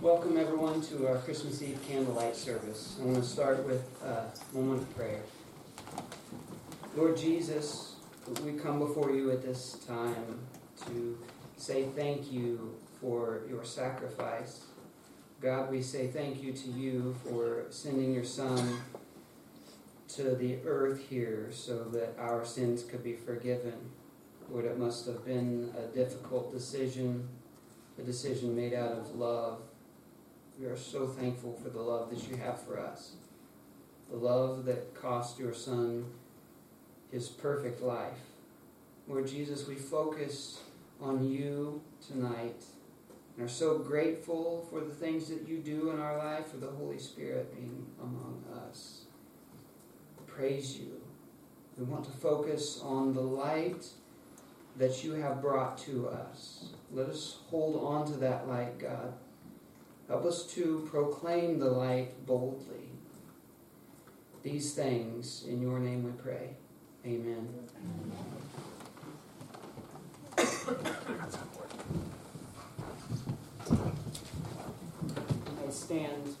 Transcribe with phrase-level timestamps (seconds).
[0.00, 2.96] Welcome everyone to our Christmas Eve candlelight service.
[3.00, 5.22] I want to start with uh, a moment of prayer.
[6.94, 7.96] Lord Jesus,
[8.44, 10.38] we come before you at this time
[10.86, 11.18] to
[11.56, 14.66] say thank you for your sacrifice.
[15.40, 18.78] God, we say thank you to you for sending your Son
[20.10, 23.90] to the earth here so that our sins could be forgiven.
[24.48, 27.28] Lord, it must have been a difficult decision,
[27.98, 29.62] a decision made out of love
[30.58, 33.12] we are so thankful for the love that you have for us.
[34.10, 36.06] The love that cost your Son
[37.10, 38.18] his perfect life.
[39.06, 40.60] Lord Jesus, we focus
[41.00, 42.62] on you tonight
[43.36, 46.70] and are so grateful for the things that you do in our life, for the
[46.70, 49.02] Holy Spirit being among us.
[50.26, 51.00] Praise you.
[51.78, 53.86] We want to focus on the light
[54.76, 56.70] that you have brought to us.
[56.92, 59.14] Let us hold on to that light, God.
[60.08, 62.88] Help us to proclaim the light boldly.
[64.42, 66.56] These things, in your name we pray.
[67.04, 67.46] Amen.
[75.70, 76.36] Stand.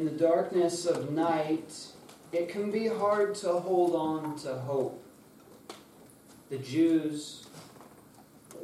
[0.00, 1.74] In the darkness of night,
[2.32, 5.04] it can be hard to hold on to hope.
[6.48, 7.46] The Jews,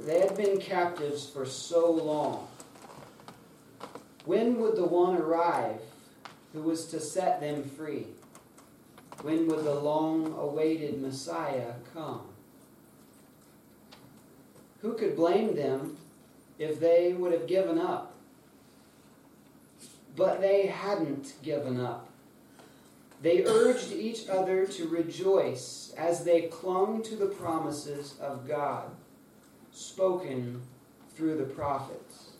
[0.00, 2.49] they had been captives for so long.
[4.25, 5.82] When would the one arrive
[6.55, 8.06] who was to set them free?
[9.20, 12.22] When would the long awaited Messiah come?
[14.81, 15.99] Who could blame them
[16.58, 18.15] if they would have given up?
[20.16, 22.08] But they hadn't given up.
[23.22, 28.90] They urged each other to rejoice as they clung to the promises of God
[29.72, 30.62] spoken
[31.14, 32.30] through the prophets.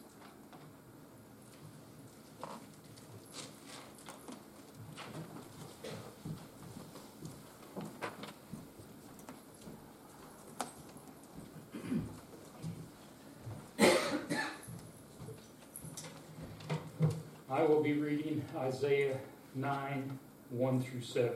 [17.49, 19.19] I will be reading Isaiah
[19.55, 20.19] 9
[20.51, 21.33] 1 through 7.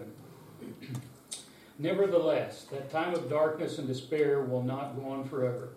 [1.79, 5.71] Nevertheless, that time of darkness and despair will not go on forever.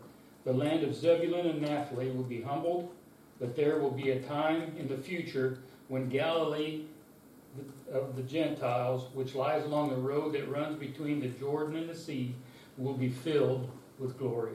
[0.43, 2.93] The land of Zebulun and Naphtali will be humbled,
[3.39, 6.83] but there will be a time in the future when Galilee
[7.91, 11.95] of the Gentiles, which lies along the road that runs between the Jordan and the
[11.95, 12.35] sea,
[12.77, 13.69] will be filled
[13.99, 14.53] with glory.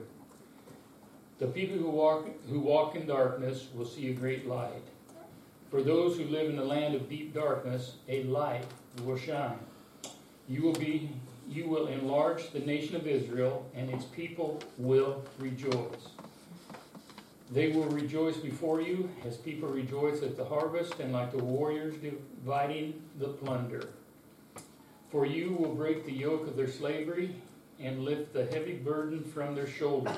[1.39, 4.83] The people who walk, who walk in darkness will see a great light.
[5.71, 8.65] For those who live in the land of deep darkness, a light
[9.05, 9.59] will shine.
[10.49, 11.11] You will be
[11.47, 16.09] you will enlarge the nation of Israel, and its people will rejoice.
[17.51, 21.95] They will rejoice before you as people rejoice at the harvest, and like the warriors
[21.97, 23.89] dividing the plunder.
[25.11, 27.35] For you will break the yoke of their slavery
[27.81, 30.17] and lift the heavy burden from their shoulders.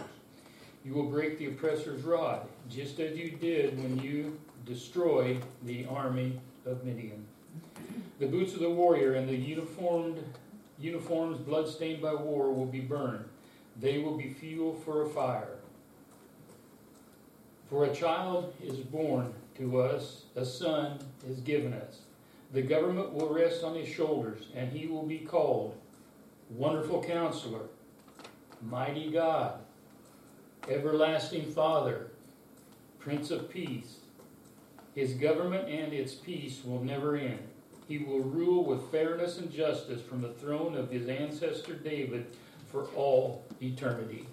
[0.84, 4.36] You will break the oppressor's rod, just as you did when you
[4.70, 7.26] destroyed the army of Midian.
[8.20, 10.22] The boots of the warrior and the uniformed
[10.78, 13.24] uniforms bloodstained by war will be burned.
[13.80, 15.56] They will be fuel for a fire.
[17.68, 22.02] For a child is born to us, a son is given us.
[22.52, 25.76] The government will rest on his shoulders, and he will be called
[26.50, 27.66] Wonderful Counselor,
[28.62, 29.58] Mighty God,
[30.68, 32.08] Everlasting Father,
[33.00, 33.96] Prince of Peace.
[34.94, 37.40] His government and its peace will never end.
[37.88, 42.26] He will rule with fairness and justice from the throne of his ancestor David
[42.66, 44.26] for all eternity.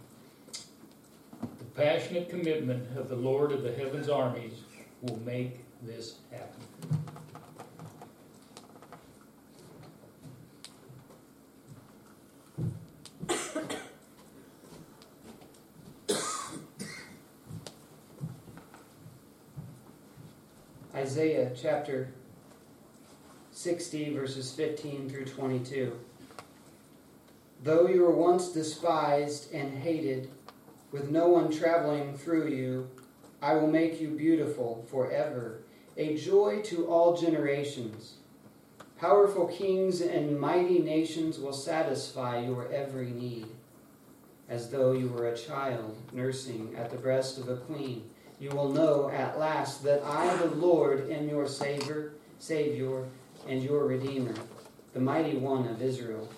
[1.41, 4.53] The passionate commitment of the Lord of the heavens armies
[5.01, 7.16] will make this happen.
[21.17, 22.09] Isaiah chapter
[23.49, 25.97] 60, verses 15 through 22.
[27.63, 30.29] Though you were once despised and hated,
[30.91, 32.87] with no one traveling through you,
[33.41, 35.63] I will make you beautiful forever,
[35.97, 38.17] a joy to all generations.
[38.99, 43.47] Powerful kings and mighty nations will satisfy your every need.
[44.47, 48.07] As though you were a child nursing at the breast of a queen
[48.39, 53.05] you will know at last that I, the Lord, am your Savior, Savior,
[53.47, 54.35] and your Redeemer,
[54.93, 56.29] the mighty one of Israel.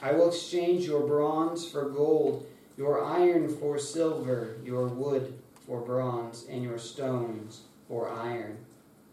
[0.00, 6.46] I will exchange your bronze for gold, your iron for silver, your wood for bronze,
[6.48, 8.56] and your stones for iron.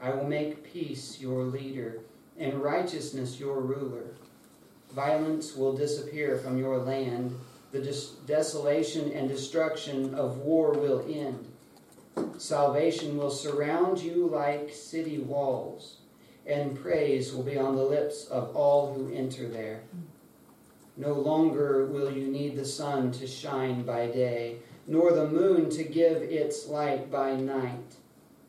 [0.01, 1.99] I will make peace your leader,
[2.39, 4.15] and righteousness your ruler.
[4.93, 7.37] Violence will disappear from your land.
[7.71, 11.45] The des- desolation and destruction of war will end.
[12.37, 15.97] Salvation will surround you like city walls,
[16.45, 19.81] and praise will be on the lips of all who enter there.
[20.97, 24.57] No longer will you need the sun to shine by day,
[24.87, 27.95] nor the moon to give its light by night.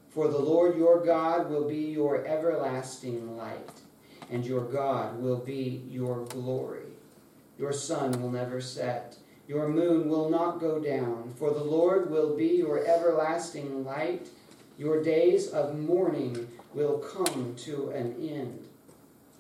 [0.09, 3.83] For the Lord your God will be your everlasting light,
[4.31, 6.87] and your God will be your glory.
[7.59, 9.17] Your sun will never set
[9.51, 14.29] your moon will not go down, for the Lord will be your everlasting light.
[14.79, 18.69] Your days of mourning will come to an end.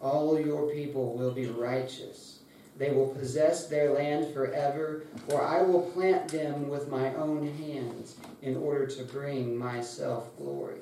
[0.00, 2.40] All your people will be righteous.
[2.76, 8.16] They will possess their land forever, for I will plant them with my own hands
[8.42, 10.80] in order to bring myself glory.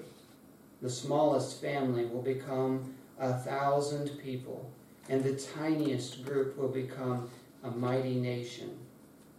[0.80, 4.72] The smallest family will become a thousand people,
[5.10, 7.28] and the tiniest group will become
[7.62, 8.87] a mighty nation.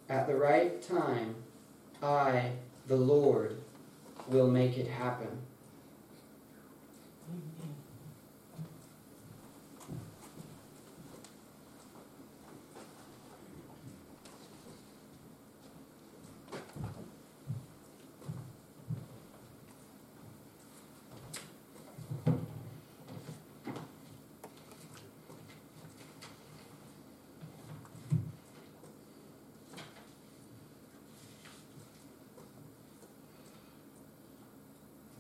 [0.10, 1.36] At the right time,
[2.02, 2.52] I,
[2.88, 3.58] the Lord,
[4.28, 5.30] will make it happen.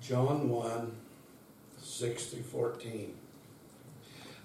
[0.09, 0.91] John 1
[1.77, 3.13] 6 through 14.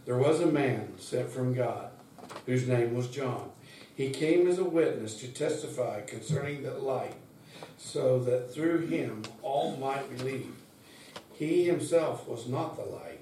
[0.04, 1.88] There was a man sent from God
[2.44, 3.50] whose name was John.
[3.94, 7.14] He came as a witness to testify concerning the light,
[7.78, 10.54] so that through him all might believe.
[11.32, 13.20] He himself was not the light,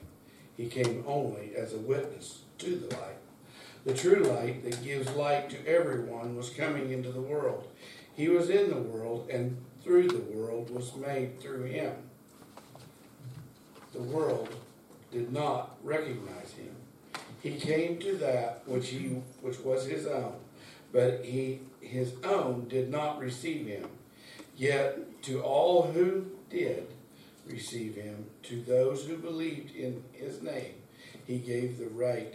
[0.56, 3.18] he came only as a witness to the light.
[3.84, 7.68] The true light that gives light to everyone was coming into the world.
[8.12, 11.92] He was in the world, and through the world was made through him
[13.92, 14.49] the world
[15.11, 16.75] did not recognize him.
[17.42, 20.34] He came to that which he which was his own,
[20.92, 23.88] but he his own did not receive him.
[24.56, 26.87] Yet to all who did
[27.46, 30.75] receive him, to those who believed in his name,
[31.26, 32.34] he gave the right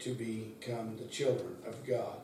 [0.00, 2.20] to become the children of God.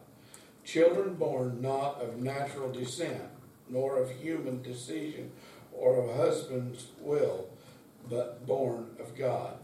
[0.64, 3.22] Children born not of natural descent,
[3.68, 5.30] nor of human decision,
[5.72, 7.48] or of husband's will,
[8.08, 9.56] but born of God.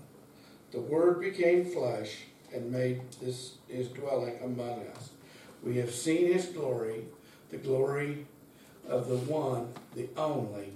[0.73, 5.11] The Word became flesh and made this his dwelling among us.
[5.63, 7.05] We have seen his glory,
[7.51, 8.27] the glory
[8.89, 10.73] of the one, the only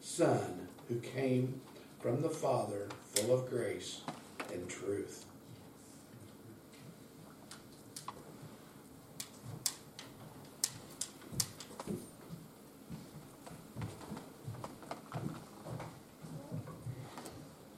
[0.00, 1.60] Son, who came
[2.00, 4.00] from the Father, full of grace
[4.52, 5.24] and truth.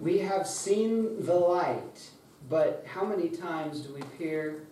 [0.04, 2.10] We have seen the light,
[2.50, 4.64] but how many times do we peer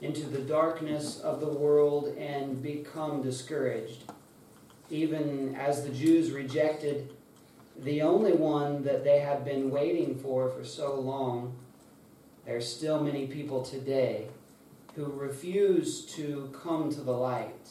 [0.00, 4.10] into the darkness of the world and become discouraged?
[4.90, 7.14] Even as the Jews rejected
[7.78, 11.54] the only one that they had been waiting for for so long,
[12.44, 14.26] there are still many people today
[14.96, 17.68] who refuse to come to the light,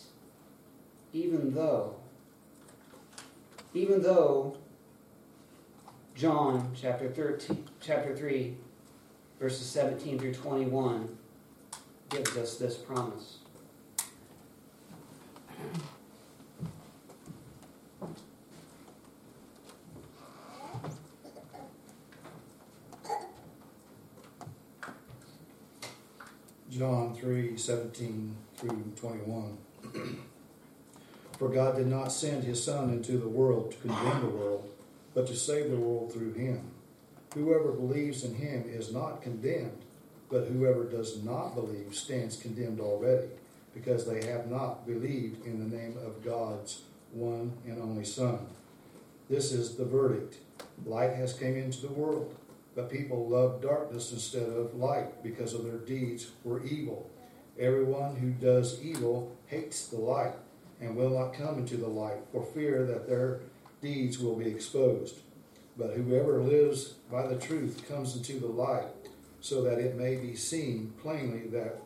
[1.12, 1.98] even though,
[3.74, 4.56] even though
[6.20, 8.58] John chapter 13, chapter 3,
[9.40, 11.18] verses 17 through 21
[12.10, 13.38] gives us this promise.
[26.70, 29.58] John 3 17 through 21.
[31.38, 34.70] For God did not send his Son into the world to condemn the world,
[35.20, 36.62] but to save the world through him.
[37.34, 39.82] Whoever believes in him is not condemned,
[40.30, 43.28] but whoever does not believe stands condemned already,
[43.74, 48.48] because they have not believed in the name of God's one and only Son.
[49.30, 50.38] This is the verdict.
[50.86, 52.34] Light has come into the world,
[52.74, 57.10] but people love darkness instead of light because of their deeds were evil.
[57.60, 60.36] Everyone who does evil hates the light
[60.80, 63.42] and will not come into the light for fear that their
[63.82, 65.16] deeds will be exposed.
[65.78, 68.88] But whoever lives by the truth comes into the light,
[69.42, 71.82] so that it may be seen plainly that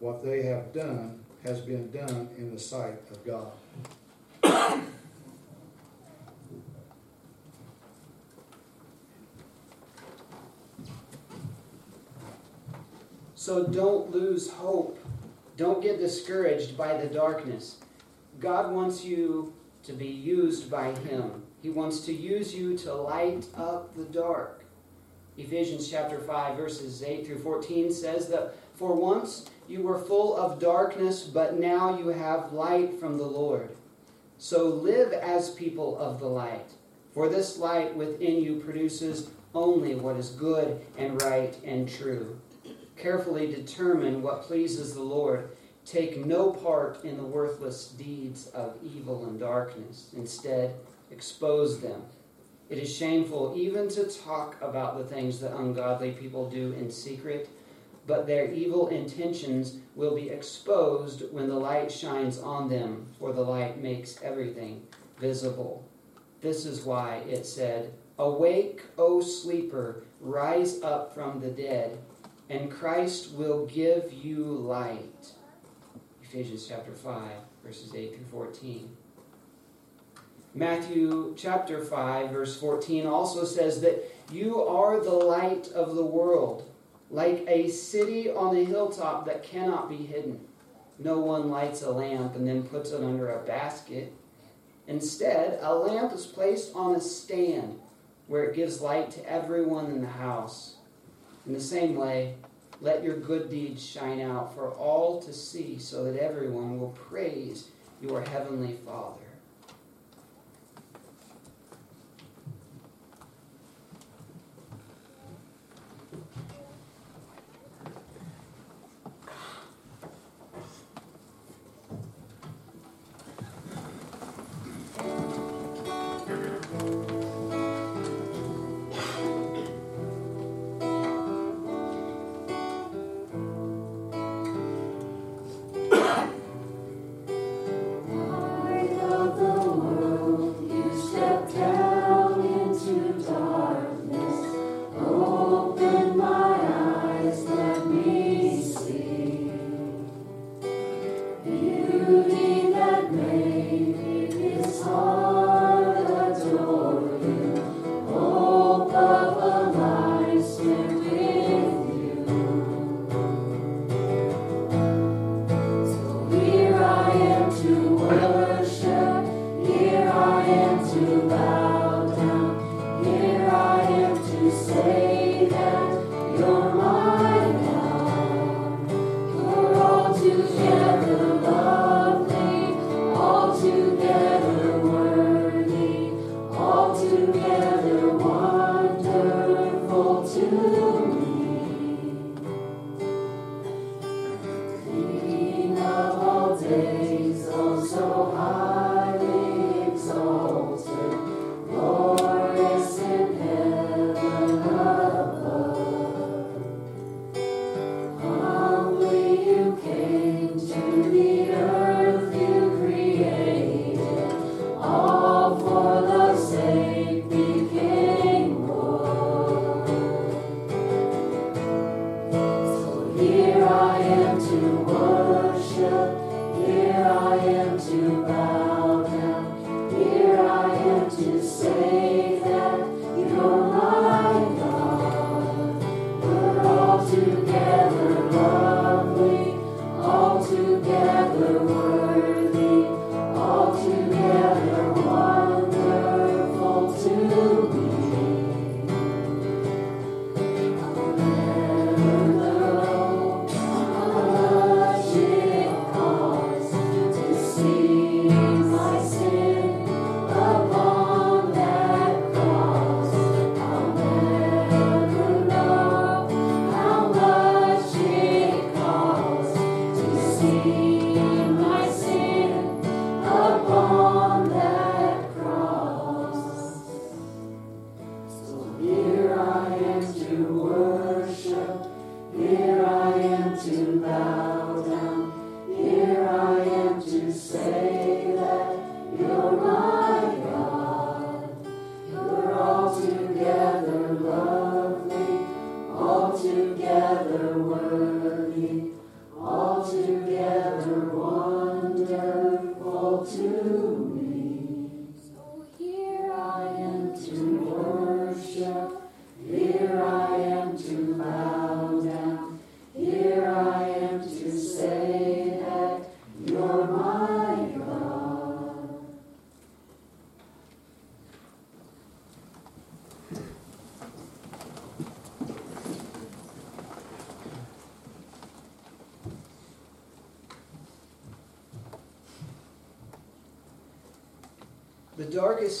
[0.00, 3.52] what they have done has been done in the sight of God.
[13.34, 14.98] So don't lose hope.
[15.56, 17.76] Don't get discouraged by the darkness.
[18.40, 19.54] God wants you
[19.86, 21.42] to be used by Him.
[21.62, 24.64] He wants to use you to light up the dark.
[25.38, 30.60] Ephesians chapter 5, verses 8 through 14 says that for once you were full of
[30.60, 33.70] darkness, but now you have light from the Lord.
[34.38, 36.72] So live as people of the light.
[37.14, 42.38] For this light within you produces only what is good and right and true.
[42.96, 45.55] Carefully determine what pleases the Lord.
[45.86, 50.10] Take no part in the worthless deeds of evil and darkness.
[50.16, 50.74] Instead,
[51.12, 52.02] expose them.
[52.68, 57.48] It is shameful even to talk about the things that ungodly people do in secret,
[58.04, 63.42] but their evil intentions will be exposed when the light shines on them, for the
[63.42, 64.84] light makes everything
[65.20, 65.88] visible.
[66.40, 71.98] This is why it said, Awake, O sleeper, rise up from the dead,
[72.50, 75.32] and Christ will give you light.
[76.28, 77.22] Ephesians chapter 5,
[77.64, 78.96] verses 8 through 14.
[80.54, 86.68] Matthew chapter 5, verse 14 also says that you are the light of the world,
[87.10, 90.40] like a city on a hilltop that cannot be hidden.
[90.98, 94.12] No one lights a lamp and then puts it under a basket.
[94.88, 97.78] Instead, a lamp is placed on a stand
[98.26, 100.76] where it gives light to everyone in the house.
[101.46, 102.34] In the same way,
[102.80, 107.68] let your good deeds shine out for all to see, so that everyone will praise
[108.02, 109.25] your heavenly Father.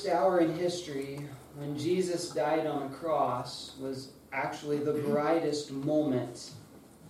[0.08, 6.50] Hour in history, when Jesus died on a cross, was actually the brightest moment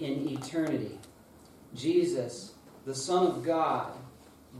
[0.00, 0.98] in eternity.
[1.74, 2.54] Jesus,
[2.84, 3.92] the Son of God,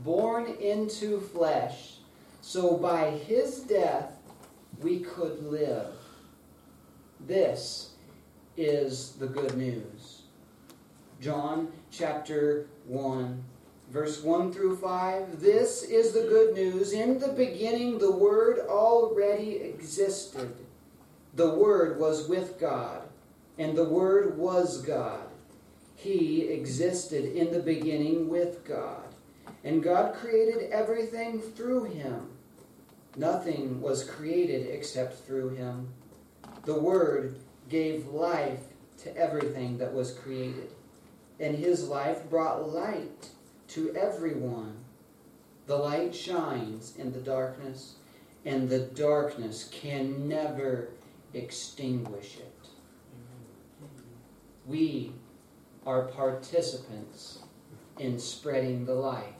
[0.03, 1.97] born into flesh,
[2.41, 4.17] so by his death
[4.81, 5.93] we could live.
[7.19, 7.91] This
[8.55, 10.23] is the good news.
[11.19, 13.43] John chapter 1
[13.89, 16.91] Verse 1 through 5 This is the good news.
[16.91, 20.53] In the beginning, the Word already existed.
[21.35, 23.03] The Word was with God,
[23.57, 25.27] and the Word was God.
[25.95, 29.03] He existed in the beginning with God.
[29.63, 32.29] And God created everything through him.
[33.15, 35.87] Nothing was created except through him.
[36.65, 38.61] The Word gave life
[39.03, 40.71] to everything that was created.
[41.39, 43.29] And his life brought light
[43.69, 44.77] to everyone.
[45.65, 47.95] The light shines in the darkness,
[48.45, 50.89] and the darkness can never
[51.33, 52.69] extinguish it.
[54.65, 55.13] We
[55.85, 57.39] are participants
[57.99, 59.33] in spreading the light.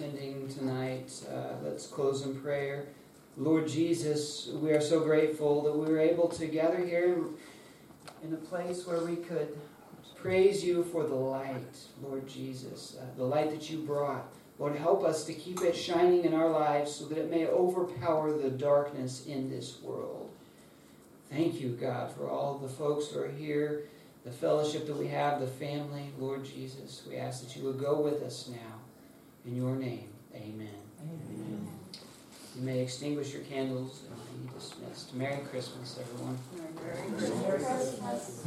[0.00, 1.12] Attending tonight.
[1.30, 2.86] Uh, let's close in prayer.
[3.36, 7.18] Lord Jesus, we are so grateful that we were able to gather here
[8.22, 9.58] in a place where we could
[10.16, 14.24] praise you for the light, Lord Jesus, uh, the light that you brought.
[14.58, 18.32] Lord, help us to keep it shining in our lives so that it may overpower
[18.32, 20.30] the darkness in this world.
[21.30, 23.84] Thank you, God, for all the folks who are here,
[24.24, 26.10] the fellowship that we have, the family.
[26.18, 28.79] Lord Jesus, we ask that you would go with us now.
[29.46, 30.68] In your name, amen.
[31.00, 31.68] amen.
[32.56, 35.14] You may extinguish your candles and be dismissed.
[35.14, 36.38] Merry Christmas, everyone.
[36.76, 38.44] Merry Christmas.